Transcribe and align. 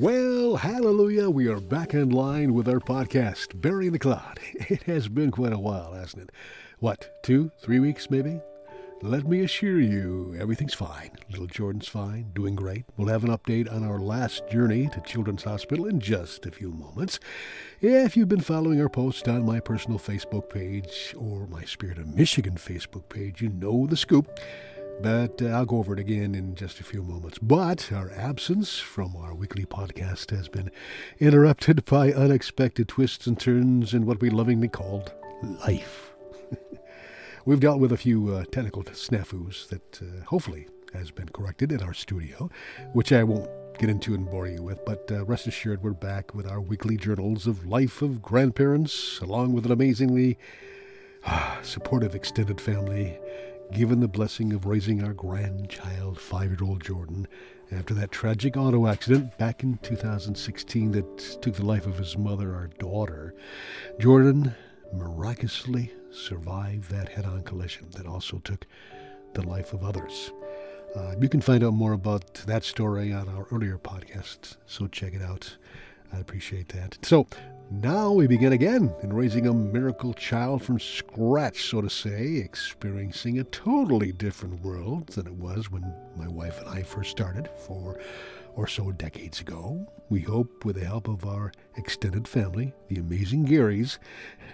Well, 0.00 0.56
hallelujah, 0.56 1.28
we 1.28 1.46
are 1.48 1.60
back 1.60 1.92
in 1.92 2.08
line 2.08 2.54
with 2.54 2.70
our 2.70 2.80
podcast, 2.80 3.60
Barry 3.60 3.88
in 3.88 3.92
the 3.92 3.98
Cloud. 3.98 4.40
It 4.70 4.84
has 4.84 5.08
been 5.08 5.30
quite 5.30 5.52
a 5.52 5.58
while, 5.58 5.92
hasn't 5.92 6.22
it? 6.22 6.30
What, 6.78 7.22
two, 7.22 7.50
three 7.58 7.80
weeks 7.80 8.10
maybe? 8.10 8.40
Let 9.02 9.28
me 9.28 9.42
assure 9.42 9.78
you, 9.78 10.34
everything's 10.40 10.72
fine. 10.72 11.10
Little 11.30 11.48
Jordan's 11.48 11.86
fine, 11.86 12.30
doing 12.34 12.54
great. 12.54 12.86
We'll 12.96 13.08
have 13.08 13.24
an 13.24 13.30
update 13.30 13.70
on 13.70 13.84
our 13.84 13.98
last 13.98 14.48
journey 14.48 14.88
to 14.88 15.02
Children's 15.02 15.44
Hospital 15.44 15.84
in 15.84 16.00
just 16.00 16.46
a 16.46 16.50
few 16.50 16.70
moments. 16.70 17.20
If 17.82 18.16
you've 18.16 18.28
been 18.28 18.40
following 18.40 18.80
our 18.80 18.88
posts 18.88 19.28
on 19.28 19.44
my 19.44 19.60
personal 19.60 19.98
Facebook 19.98 20.48
page 20.48 21.14
or 21.18 21.46
my 21.48 21.64
Spirit 21.64 21.98
of 21.98 22.14
Michigan 22.14 22.54
Facebook 22.54 23.10
page, 23.10 23.42
you 23.42 23.50
know 23.50 23.86
the 23.86 23.98
scoop 23.98 24.40
but 25.02 25.40
uh, 25.40 25.46
I'll 25.46 25.66
go 25.66 25.78
over 25.78 25.94
it 25.94 25.98
again 25.98 26.34
in 26.34 26.54
just 26.54 26.80
a 26.80 26.84
few 26.84 27.02
moments. 27.02 27.38
But 27.38 27.90
our 27.92 28.10
absence 28.10 28.78
from 28.78 29.16
our 29.16 29.34
weekly 29.34 29.64
podcast 29.64 30.30
has 30.30 30.48
been 30.48 30.70
interrupted 31.18 31.84
by 31.86 32.12
unexpected 32.12 32.88
twists 32.88 33.26
and 33.26 33.38
turns 33.38 33.94
in 33.94 34.06
what 34.06 34.20
we 34.20 34.30
lovingly 34.30 34.68
called 34.68 35.12
life. 35.42 36.10
We've 37.46 37.60
dealt 37.60 37.80
with 37.80 37.92
a 37.92 37.96
few 37.96 38.34
uh, 38.34 38.44
technical 38.52 38.84
snafus 38.84 39.68
that 39.68 40.02
uh, 40.02 40.24
hopefully 40.26 40.68
has 40.92 41.10
been 41.10 41.28
corrected 41.28 41.72
in 41.72 41.82
our 41.82 41.94
studio, 41.94 42.50
which 42.92 43.12
I 43.12 43.24
won't 43.24 43.48
get 43.78 43.88
into 43.88 44.12
and 44.14 44.28
bore 44.28 44.46
you 44.46 44.62
with, 44.62 44.84
but 44.84 45.10
uh, 45.10 45.24
rest 45.24 45.46
assured 45.46 45.82
we're 45.82 45.92
back 45.92 46.34
with 46.34 46.46
our 46.46 46.60
weekly 46.60 46.98
journals 46.98 47.46
of 47.46 47.64
life 47.64 48.02
of 48.02 48.20
grandparents, 48.20 49.18
along 49.20 49.54
with 49.54 49.64
an 49.64 49.72
amazingly 49.72 50.36
supportive 51.62 52.14
extended 52.14 52.60
family 52.60 53.18
given 53.72 54.00
the 54.00 54.08
blessing 54.08 54.52
of 54.52 54.66
raising 54.66 55.02
our 55.02 55.12
grandchild, 55.12 56.18
five 56.20 56.50
year 56.50 56.68
old 56.68 56.82
Jordan, 56.82 57.26
after 57.72 57.94
that 57.94 58.10
tragic 58.10 58.56
auto 58.56 58.86
accident 58.86 59.36
back 59.38 59.62
in 59.62 59.78
2016 59.78 60.92
that 60.92 61.18
took 61.40 61.54
the 61.54 61.64
life 61.64 61.86
of 61.86 61.98
his 61.98 62.18
mother, 62.18 62.54
our 62.54 62.66
daughter. 62.78 63.34
Jordan 63.98 64.54
miraculously 64.92 65.92
survived 66.10 66.90
that 66.90 67.08
head 67.08 67.26
on 67.26 67.42
collision 67.42 67.86
that 67.92 68.06
also 68.06 68.38
took 68.38 68.66
the 69.34 69.42
life 69.42 69.72
of 69.72 69.84
others. 69.84 70.32
Uh, 70.96 71.14
you 71.20 71.28
can 71.28 71.40
find 71.40 71.62
out 71.62 71.72
more 71.72 71.92
about 71.92 72.34
that 72.46 72.64
story 72.64 73.12
on 73.12 73.28
our 73.28 73.46
earlier 73.52 73.78
podcast, 73.78 74.56
so 74.66 74.88
check 74.88 75.14
it 75.14 75.22
out. 75.22 75.56
I 76.12 76.18
appreciate 76.18 76.70
that. 76.70 76.98
So, 77.02 77.28
now 77.70 78.10
we 78.10 78.26
begin 78.26 78.52
again 78.52 78.92
in 79.02 79.12
raising 79.12 79.46
a 79.46 79.54
miracle 79.54 80.12
child 80.12 80.60
from 80.60 80.80
scratch, 80.80 81.70
so 81.70 81.80
to 81.80 81.88
say, 81.88 82.36
experiencing 82.36 83.38
a 83.38 83.44
totally 83.44 84.10
different 84.10 84.60
world 84.62 85.06
than 85.08 85.28
it 85.28 85.34
was 85.34 85.70
when 85.70 85.94
my 86.16 86.26
wife 86.26 86.58
and 86.60 86.68
I 86.68 86.82
first 86.82 87.10
started 87.10 87.48
four 87.66 88.00
or 88.56 88.66
so 88.66 88.90
decades 88.90 89.40
ago. 89.40 89.86
We 90.08 90.20
hope, 90.20 90.64
with 90.64 90.76
the 90.80 90.84
help 90.84 91.06
of 91.06 91.24
our 91.24 91.52
extended 91.76 92.26
family, 92.26 92.72
the 92.88 92.98
amazing 92.98 93.46
Garys, 93.46 93.98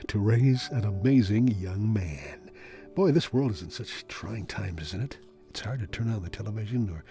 to 0.09 0.19
raise 0.19 0.69
an 0.71 0.85
amazing 0.85 1.49
young 1.49 1.91
man. 1.91 2.51
Boy, 2.95 3.13
this 3.13 3.33
world 3.33 3.53
is 3.53 3.63
in 3.63 3.71
such 3.71 4.07
trying 4.09 4.45
times, 4.45 4.83
isn't 4.83 5.03
it? 5.03 5.19
It's 5.49 5.61
hard 5.61 5.81
to 5.81 5.87
turn 5.87 6.13
on 6.13 6.23
the 6.23 6.29
television 6.29 6.91
or 6.91 7.03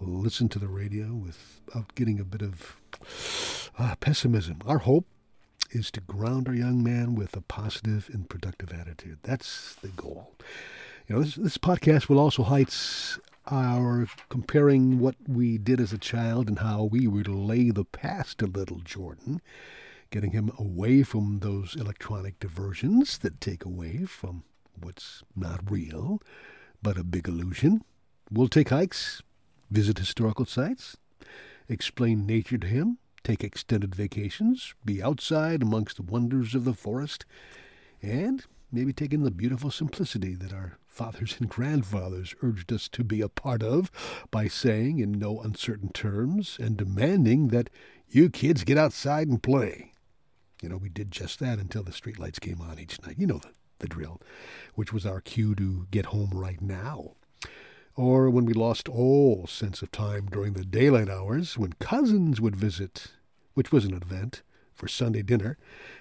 listen 0.00 0.48
to 0.50 0.60
the 0.60 0.68
radio 0.68 1.14
without 1.14 1.96
getting 1.96 2.20
a 2.20 2.24
bit 2.24 2.42
of 2.42 2.80
uh, 3.76 3.96
pessimism. 3.96 4.58
Our 4.64 4.78
hope 4.78 5.06
is 5.70 5.90
to 5.92 6.00
ground 6.00 6.48
our 6.48 6.54
young 6.54 6.82
man 6.82 7.14
with 7.14 7.36
a 7.36 7.40
positive 7.40 8.08
and 8.12 8.28
productive 8.28 8.72
attitude. 8.72 9.18
That's 9.22 9.74
the 9.76 9.88
goal. 9.88 10.34
You 11.06 11.16
know, 11.16 11.22
this, 11.22 11.34
this 11.34 11.58
podcast 11.58 12.08
will 12.08 12.18
also 12.18 12.42
highlight 12.42 13.18
our 13.50 14.06
comparing 14.28 14.98
what 14.98 15.14
we 15.26 15.56
did 15.58 15.80
as 15.80 15.92
a 15.92 15.98
child 15.98 16.48
and 16.48 16.58
how 16.58 16.84
we 16.84 17.06
relay 17.06 17.70
the 17.70 17.84
past 17.84 18.38
to 18.38 18.46
little 18.46 18.80
Jordan, 18.80 19.40
getting 20.10 20.32
him 20.32 20.50
away 20.58 21.02
from 21.02 21.40
those 21.40 21.74
electronic 21.76 22.38
diversions 22.38 23.18
that 23.18 23.40
take 23.40 23.64
away 23.64 24.04
from 24.04 24.44
what's 24.80 25.22
not 25.34 25.70
real, 25.70 26.20
but 26.82 26.98
a 26.98 27.04
big 27.04 27.26
illusion. 27.26 27.82
We'll 28.30 28.48
take 28.48 28.68
hikes, 28.68 29.22
visit 29.70 29.98
historical 29.98 30.44
sites, 30.44 30.96
explain 31.68 32.26
nature 32.26 32.58
to 32.58 32.66
him, 32.66 32.98
take 33.24 33.44
extended 33.44 33.94
vacations, 33.94 34.74
be 34.84 35.02
outside 35.02 35.62
amongst 35.62 35.96
the 35.96 36.02
wonders 36.02 36.54
of 36.54 36.64
the 36.64 36.74
forest, 36.74 37.24
and 38.02 38.44
maybe 38.70 38.92
take 38.92 39.12
in 39.12 39.22
the 39.22 39.30
beautiful 39.30 39.70
simplicity 39.70 40.34
that 40.34 40.52
our 40.52 40.78
fathers 40.86 41.36
and 41.38 41.48
grandfathers 41.48 42.34
urged 42.42 42.72
us 42.72 42.88
to 42.88 43.04
be 43.04 43.20
a 43.20 43.28
part 43.28 43.62
of 43.62 43.90
by 44.30 44.48
saying 44.48 44.98
in 44.98 45.12
no 45.12 45.40
uncertain 45.40 45.90
terms 45.90 46.56
and 46.60 46.76
demanding 46.76 47.48
that 47.48 47.70
you 48.08 48.28
kids 48.28 48.64
get 48.64 48.78
outside 48.78 49.28
and 49.28 49.42
play. 49.42 49.92
You 50.62 50.68
know, 50.68 50.76
we 50.76 50.88
did 50.88 51.12
just 51.12 51.38
that 51.38 51.58
until 51.58 51.84
the 51.84 51.92
streetlights 51.92 52.40
came 52.40 52.60
on 52.60 52.80
each 52.80 53.00
night. 53.02 53.16
You 53.18 53.28
know 53.28 53.38
the, 53.38 53.50
the 53.78 53.86
drill, 53.86 54.20
which 54.74 54.92
was 54.92 55.06
our 55.06 55.20
cue 55.20 55.54
to 55.54 55.86
get 55.90 56.06
home 56.06 56.30
right 56.32 56.60
now 56.60 57.12
or 57.98 58.30
when 58.30 58.44
we 58.44 58.52
lost 58.54 58.88
all 58.88 59.44
sense 59.48 59.82
of 59.82 59.90
time 59.90 60.26
during 60.30 60.52
the 60.52 60.64
daylight 60.64 61.08
hours 61.08 61.58
when 61.58 61.72
cousins 61.80 62.40
would 62.40 62.54
visit 62.54 63.08
which 63.54 63.72
was 63.72 63.84
an 63.84 63.92
event 63.92 64.42
for 64.72 64.86
Sunday 64.86 65.20
dinner, 65.20 65.58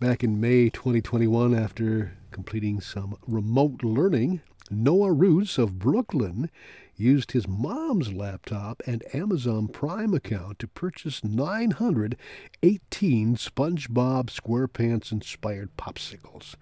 Back 0.00 0.24
in 0.24 0.40
May 0.40 0.70
2021, 0.70 1.54
after 1.54 2.16
completing 2.30 2.80
some 2.80 3.18
remote 3.26 3.84
learning, 3.84 4.40
Noah 4.70 5.12
Roos 5.12 5.58
of 5.58 5.78
Brooklyn 5.78 6.48
used 6.96 7.32
his 7.32 7.46
mom's 7.46 8.10
laptop 8.10 8.82
and 8.86 9.04
Amazon 9.14 9.68
Prime 9.68 10.14
account 10.14 10.58
to 10.60 10.66
purchase 10.66 11.22
918 11.22 13.36
SpongeBob 13.36 14.30
SquarePants 14.30 15.12
inspired 15.12 15.76
popsicles. 15.76 16.54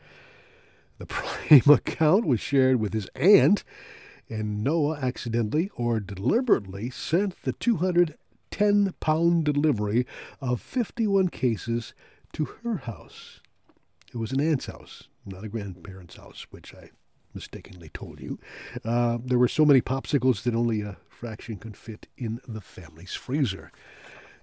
The 0.98 1.06
Prime 1.06 1.62
account 1.70 2.26
was 2.26 2.40
shared 2.40 2.76
with 2.76 2.92
his 2.92 3.08
aunt, 3.14 3.64
and 4.28 4.62
Noah 4.62 4.98
accidentally 5.00 5.70
or 5.76 6.00
deliberately 6.00 6.90
sent 6.90 7.42
the 7.42 7.52
210 7.52 8.94
pound 9.00 9.44
delivery 9.44 10.06
of 10.40 10.60
51 10.60 11.28
cases 11.28 11.94
to 12.32 12.44
her 12.62 12.78
house. 12.78 13.40
It 14.12 14.16
was 14.16 14.32
an 14.32 14.40
aunt's 14.40 14.66
house, 14.66 15.08
not 15.24 15.44
a 15.44 15.48
grandparent's 15.48 16.16
house, 16.16 16.46
which 16.50 16.74
I 16.74 16.90
mistakenly 17.34 17.88
told 17.90 18.20
you. 18.20 18.38
Uh, 18.84 19.18
there 19.24 19.38
were 19.38 19.48
so 19.48 19.64
many 19.64 19.80
popsicles 19.80 20.42
that 20.42 20.54
only 20.54 20.82
a 20.82 20.96
fraction 21.08 21.56
could 21.56 21.76
fit 21.76 22.06
in 22.16 22.40
the 22.46 22.60
family's 22.60 23.14
freezer. 23.14 23.70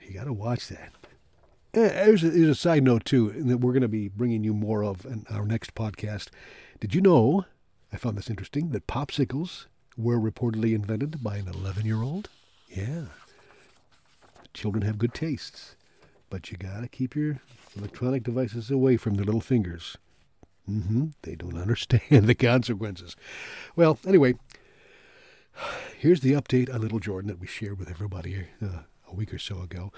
You 0.01 0.13
got 0.13 0.25
to 0.25 0.33
watch 0.33 0.67
that. 0.69 0.93
There's 1.75 2.23
a, 2.23 2.51
a 2.51 2.55
side 2.55 2.83
note, 2.83 3.03
too, 3.03 3.31
that 3.31 3.57
we're 3.57 3.73
going 3.73 3.81
to 3.81 3.89
be 3.89 4.07
bringing 4.07 4.45
you 4.45 4.53
more 4.53 4.83
of 4.83 5.05
in 5.05 5.25
our 5.29 5.45
next 5.45 5.75
podcast. 5.75 6.29
Did 6.79 6.95
you 6.95 7.01
know, 7.01 7.45
I 7.91 7.97
found 7.97 8.17
this 8.17 8.29
interesting, 8.29 8.69
that 8.69 8.87
popsicles 8.87 9.65
were 9.97 10.17
reportedly 10.17 10.73
invented 10.73 11.21
by 11.21 11.35
an 11.35 11.49
11 11.49 11.85
year 11.85 12.01
old? 12.01 12.29
Yeah. 12.69 13.05
Children 14.53 14.85
have 14.85 14.97
good 14.97 15.13
tastes, 15.13 15.75
but 16.29 16.49
you 16.49 16.57
got 16.57 16.79
to 16.79 16.87
keep 16.87 17.13
your 17.13 17.41
electronic 17.77 18.23
devices 18.23 18.71
away 18.71 18.95
from 18.95 19.15
their 19.15 19.25
little 19.25 19.41
fingers. 19.41 19.97
Mm-hmm. 20.69 21.07
They 21.23 21.35
don't 21.35 21.57
understand 21.61 22.27
the 22.27 22.35
consequences. 22.35 23.17
Well, 23.75 23.99
anyway, 24.07 24.35
here's 25.97 26.21
the 26.21 26.31
update 26.31 26.73
on 26.73 26.79
little 26.79 26.99
Jordan 26.99 27.27
that 27.27 27.39
we 27.39 27.47
shared 27.47 27.79
with 27.79 27.89
everybody 27.89 28.47
uh, 28.61 28.83
a 29.09 29.13
week 29.13 29.33
or 29.33 29.39
so 29.39 29.61
ago. 29.61 29.91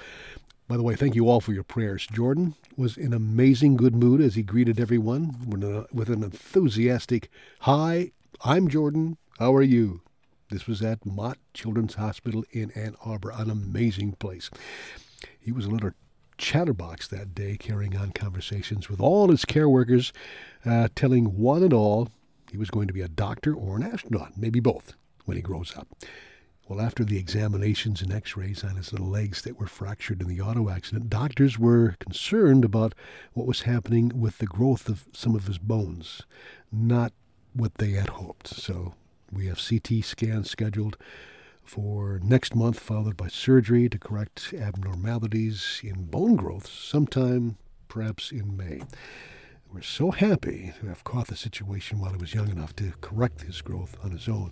By 0.67 0.75
the 0.75 0.83
way, 0.83 0.95
thank 0.95 1.15
you 1.15 1.29
all 1.29 1.39
for 1.39 1.53
your 1.53 1.63
prayers. 1.63 2.05
Jordan 2.07 2.53
was 2.75 2.97
in 2.97 3.13
amazing 3.13 3.77
good 3.77 3.95
mood 3.95 4.19
as 4.19 4.35
he 4.35 4.43
greeted 4.43 4.81
everyone 4.81 5.37
with 5.93 6.09
an 6.09 6.23
enthusiastic, 6.23 7.29
Hi, 7.61 8.11
I'm 8.43 8.67
Jordan. 8.67 9.17
How 9.39 9.55
are 9.55 9.61
you? 9.61 10.01
This 10.49 10.67
was 10.67 10.81
at 10.81 11.05
Mott 11.05 11.37
Children's 11.53 11.95
Hospital 11.95 12.43
in 12.51 12.71
Ann 12.71 12.97
Arbor, 13.05 13.31
an 13.31 13.49
amazing 13.49 14.13
place. 14.13 14.49
He 15.39 15.53
was 15.53 15.65
a 15.65 15.69
little 15.69 15.91
chatterbox 16.37 17.07
that 17.07 17.33
day, 17.33 17.55
carrying 17.55 17.95
on 17.95 18.11
conversations 18.11 18.89
with 18.89 18.99
all 18.99 19.29
his 19.29 19.45
care 19.45 19.69
workers, 19.69 20.11
uh, 20.65 20.89
telling 20.95 21.37
one 21.37 21.63
and 21.63 21.73
all 21.73 22.09
he 22.51 22.57
was 22.57 22.69
going 22.69 22.87
to 22.87 22.93
be 22.93 23.01
a 23.01 23.07
doctor 23.07 23.53
or 23.55 23.77
an 23.77 23.83
astronaut, 23.83 24.33
maybe 24.35 24.59
both, 24.59 24.95
when 25.23 25.37
he 25.37 25.41
grows 25.41 25.77
up. 25.77 25.87
Well, 26.67 26.81
after 26.81 27.05
the 27.05 27.17
examinations 27.17 28.01
and 28.01 28.11
x 28.11 28.35
rays 28.35 28.61
on 28.61 28.75
his 28.75 28.91
little 28.91 29.07
legs 29.07 29.41
that 29.43 29.57
were 29.57 29.67
fractured 29.67 30.21
in 30.21 30.27
the 30.27 30.41
auto 30.41 30.69
accident, 30.69 31.09
doctors 31.09 31.57
were 31.57 31.95
concerned 31.99 32.65
about 32.65 32.93
what 33.31 33.47
was 33.47 33.61
happening 33.61 34.11
with 34.13 34.39
the 34.39 34.47
growth 34.47 34.89
of 34.89 35.05
some 35.13 35.33
of 35.33 35.47
his 35.47 35.59
bones, 35.59 36.23
not 36.69 37.13
what 37.53 37.75
they 37.75 37.91
had 37.91 38.09
hoped. 38.09 38.47
So 38.49 38.95
we 39.31 39.45
have 39.47 39.65
CT 39.65 40.03
scans 40.03 40.49
scheduled 40.49 40.97
for 41.63 42.19
next 42.21 42.53
month, 42.53 42.79
followed 42.79 43.15
by 43.15 43.29
surgery 43.29 43.87
to 43.87 43.97
correct 43.97 44.53
abnormalities 44.53 45.79
in 45.83 46.05
bone 46.05 46.35
growth 46.35 46.67
sometime 46.67 47.57
perhaps 47.87 48.29
in 48.29 48.57
May. 48.57 48.81
We're 49.71 49.81
so 49.81 50.11
happy 50.11 50.73
to 50.81 50.87
have 50.87 51.05
caught 51.05 51.27
the 51.27 51.37
situation 51.37 51.99
while 51.99 52.11
he 52.11 52.17
was 52.17 52.33
young 52.33 52.49
enough 52.49 52.75
to 52.77 52.91
correct 52.99 53.41
his 53.41 53.61
growth 53.61 53.95
on 54.03 54.11
his 54.11 54.27
own. 54.27 54.51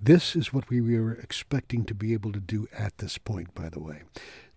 This 0.00 0.36
is 0.36 0.52
what 0.52 0.70
we 0.70 0.80
were 0.80 1.14
expecting 1.14 1.84
to 1.86 1.94
be 1.94 2.12
able 2.12 2.30
to 2.30 2.38
do 2.38 2.68
at 2.72 2.98
this 2.98 3.18
point, 3.18 3.52
by 3.52 3.68
the 3.68 3.80
way. 3.80 4.02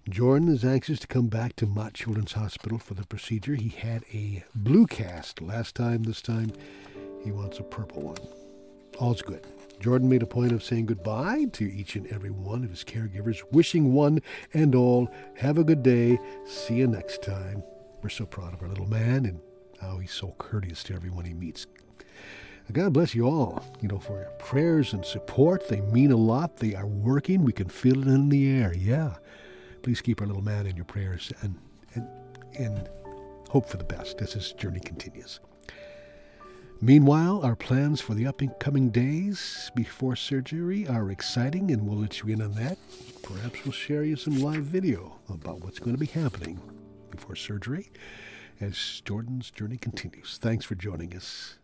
Jordan 0.07 0.49
is 0.49 0.63
anxious 0.63 0.99
to 0.99 1.07
come 1.07 1.29
back 1.29 1.55
to 1.55 1.65
Mott 1.65 1.95
Children's 1.95 2.33
Hospital 2.33 2.77
for 2.77 2.93
the 2.93 3.07
procedure. 3.07 3.55
He 3.55 3.69
had 3.69 4.03
a 4.13 4.43
blue 4.53 4.85
cast 4.85 5.41
last 5.41 5.73
time. 5.73 6.03
This 6.03 6.21
time, 6.21 6.51
he 7.23 7.31
wants 7.31 7.57
a 7.57 7.63
purple 7.63 8.03
one. 8.03 8.17
All's 8.99 9.23
good. 9.23 9.47
Jordan 9.79 10.07
made 10.09 10.21
a 10.21 10.27
point 10.27 10.51
of 10.51 10.63
saying 10.63 10.85
goodbye 10.85 11.45
to 11.53 11.63
each 11.63 11.95
and 11.95 12.05
every 12.07 12.29
one 12.29 12.63
of 12.63 12.69
his 12.69 12.83
caregivers, 12.83 13.41
wishing 13.51 13.93
one 13.93 14.21
and 14.53 14.75
all, 14.75 15.09
have 15.37 15.57
a 15.57 15.63
good 15.63 15.81
day. 15.81 16.19
See 16.45 16.75
you 16.75 16.87
next 16.87 17.23
time. 17.23 17.63
We're 18.03 18.09
so 18.09 18.27
proud 18.27 18.53
of 18.53 18.61
our 18.61 18.69
little 18.69 18.87
man 18.87 19.25
and 19.25 19.39
how 19.81 19.97
he's 19.97 20.13
so 20.13 20.35
courteous 20.37 20.83
to 20.83 20.93
everyone 20.93 21.25
he 21.25 21.33
meets. 21.33 21.65
God 22.71 22.93
bless 22.93 23.13
you 23.13 23.27
all, 23.27 23.63
you 23.81 23.87
know, 23.87 23.99
for 23.99 24.19
your 24.19 24.31
prayers 24.39 24.93
and 24.93 25.05
support. 25.05 25.67
They 25.67 25.81
mean 25.81 26.11
a 26.11 26.17
lot. 26.17 26.57
They 26.57 26.75
are 26.75 26.85
working. 26.85 27.43
We 27.43 27.53
can 27.53 27.69
feel 27.69 28.01
it 28.01 28.07
in 28.07 28.29
the 28.29 28.49
air. 28.49 28.73
Yeah. 28.73 29.15
Please 29.81 30.01
keep 30.01 30.21
our 30.21 30.27
little 30.27 30.43
man 30.43 30.67
in 30.67 30.75
your 30.75 30.85
prayers 30.85 31.31
and, 31.41 31.55
and, 31.95 32.07
and 32.57 32.89
hope 33.49 33.67
for 33.67 33.77
the 33.77 33.83
best 33.83 34.21
as 34.21 34.33
his 34.33 34.53
journey 34.53 34.79
continues. 34.79 35.39
Meanwhile, 36.83 37.41
our 37.43 37.55
plans 37.55 38.01
for 38.01 38.15
the 38.15 38.25
upcoming 38.25 38.89
days 38.89 39.69
before 39.75 40.15
surgery 40.15 40.87
are 40.87 41.11
exciting, 41.11 41.69
and 41.69 41.85
we'll 41.87 41.99
let 41.99 42.21
you 42.21 42.29
in 42.29 42.41
on 42.41 42.53
that. 42.53 42.77
Perhaps 43.21 43.63
we'll 43.63 43.71
share 43.71 44.03
you 44.03 44.15
some 44.15 44.39
live 44.39 44.63
video 44.63 45.19
about 45.29 45.59
what's 45.59 45.77
going 45.77 45.93
to 45.93 45.99
be 45.99 46.07
happening 46.07 46.59
before 47.11 47.35
surgery 47.35 47.91
as 48.59 49.01
Jordan's 49.05 49.51
journey 49.51 49.77
continues. 49.77 50.39
Thanks 50.41 50.65
for 50.65 50.73
joining 50.73 51.15
us 51.15 51.59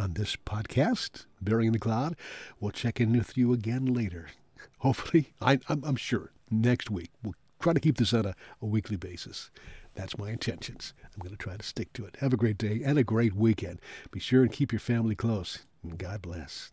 on 0.00 0.14
this 0.14 0.34
podcast, 0.34 1.26
Barry 1.42 1.66
in 1.66 1.74
the 1.74 1.78
Cloud. 1.78 2.16
We'll 2.58 2.72
check 2.72 3.00
in 3.00 3.12
with 3.12 3.36
you 3.36 3.52
again 3.52 3.84
later. 3.84 4.28
Hopefully, 4.78 5.34
I, 5.40 5.58
am 5.68 5.96
sure 5.96 6.32
next 6.50 6.90
week. 6.90 7.10
We'll 7.22 7.34
try 7.60 7.74
to 7.74 7.80
keep 7.80 7.98
this 7.98 8.14
on 8.14 8.24
a, 8.26 8.34
a 8.62 8.66
weekly 8.66 8.96
basis. 8.96 9.50
That's 9.94 10.16
my 10.16 10.30
intentions. 10.30 10.94
I'm 11.04 11.20
going 11.20 11.36
to 11.36 11.42
try 11.42 11.56
to 11.56 11.62
stick 11.62 11.92
to 11.94 12.06
it. 12.06 12.16
Have 12.20 12.32
a 12.32 12.38
great 12.38 12.56
day 12.56 12.80
and 12.84 12.98
a 12.98 13.04
great 13.04 13.34
weekend. 13.34 13.80
Be 14.10 14.20
sure 14.20 14.42
and 14.42 14.50
keep 14.50 14.72
your 14.72 14.80
family 14.80 15.14
close. 15.14 15.66
And 15.82 15.98
God 15.98 16.22
bless. 16.22 16.72